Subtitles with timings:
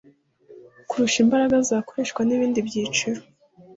[0.89, 3.21] kirusha imbaraga zakoreshwa nibindi byiciro